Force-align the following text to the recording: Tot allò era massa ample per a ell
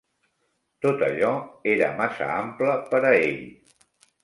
Tot 0.85 1.03
allò 1.07 1.29
era 1.75 1.91
massa 2.01 2.31
ample 2.39 2.75
per 2.89 3.05
a 3.13 3.15
ell 3.21 3.39